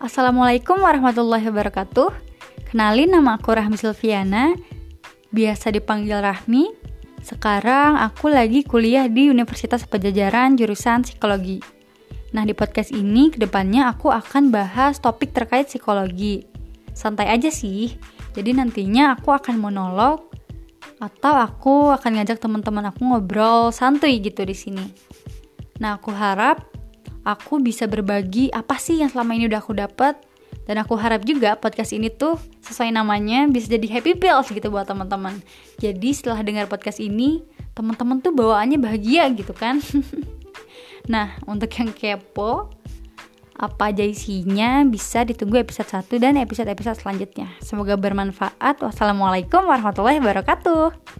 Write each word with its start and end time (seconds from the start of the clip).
Assalamualaikum 0.00 0.80
warahmatullahi 0.80 1.52
wabarakatuh. 1.52 2.08
Kenalin 2.72 3.12
nama 3.12 3.36
aku 3.36 3.52
Rahmi 3.52 3.76
Silviana, 3.76 4.56
biasa 5.28 5.76
dipanggil 5.76 6.24
Rahmi. 6.24 6.72
Sekarang 7.20 8.00
aku 8.00 8.32
lagi 8.32 8.64
kuliah 8.64 9.12
di 9.12 9.28
Universitas 9.28 9.84
Pajajaran 9.84 10.56
jurusan 10.56 11.04
Psikologi. 11.04 11.60
Nah, 12.32 12.48
di 12.48 12.56
podcast 12.56 12.96
ini 12.96 13.28
ke 13.28 13.44
depannya 13.44 13.92
aku 13.92 14.08
akan 14.08 14.48
bahas 14.48 14.96
topik 15.04 15.36
terkait 15.36 15.68
psikologi. 15.68 16.48
Santai 16.96 17.28
aja 17.28 17.52
sih. 17.52 17.92
Jadi 18.32 18.56
nantinya 18.56 19.20
aku 19.20 19.36
akan 19.36 19.60
monolog 19.60 20.32
atau 20.96 21.36
aku 21.36 21.92
akan 21.92 22.24
ngajak 22.24 22.40
teman-teman 22.40 22.88
aku 22.88 23.04
ngobrol 23.04 23.68
santuy 23.68 24.16
gitu 24.16 24.48
di 24.48 24.56
sini. 24.56 24.86
Nah, 25.76 26.00
aku 26.00 26.08
harap 26.16 26.79
aku 27.24 27.60
bisa 27.60 27.84
berbagi 27.90 28.48
apa 28.52 28.76
sih 28.80 29.00
yang 29.00 29.12
selama 29.12 29.36
ini 29.36 29.48
udah 29.50 29.60
aku 29.60 29.76
dapat 29.76 30.16
dan 30.70 30.78
aku 30.78 30.94
harap 30.94 31.26
juga 31.26 31.58
podcast 31.58 31.90
ini 31.90 32.12
tuh 32.12 32.38
sesuai 32.62 32.94
namanya 32.94 33.50
bisa 33.50 33.66
jadi 33.66 33.86
happy 33.98 34.14
pills 34.18 34.54
gitu 34.54 34.70
buat 34.70 34.86
teman-teman. 34.86 35.42
Jadi 35.82 36.14
setelah 36.14 36.46
dengar 36.46 36.70
podcast 36.70 37.02
ini, 37.02 37.42
teman-teman 37.74 38.22
tuh 38.22 38.30
bawaannya 38.30 38.78
bahagia 38.78 39.26
gitu 39.34 39.50
kan. 39.50 39.82
nah, 41.12 41.34
untuk 41.50 41.70
yang 41.74 41.90
kepo, 41.90 42.70
apa 43.60 43.90
aja 43.92 44.06
isinya 44.06 44.86
bisa 44.86 45.26
ditunggu 45.26 45.60
episode 45.60 45.90
1 45.90 46.22
dan 46.22 46.38
episode-episode 46.38 47.02
selanjutnya. 47.02 47.50
Semoga 47.60 47.98
bermanfaat. 47.98 48.80
Wassalamualaikum 48.80 49.66
warahmatullahi 49.66 50.22
wabarakatuh. 50.22 51.19